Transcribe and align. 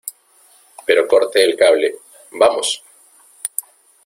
pero 0.83 1.07
corte 1.07 1.43
el 1.43 1.55
cable,¡ 1.55 1.95
vamos! 2.31 2.83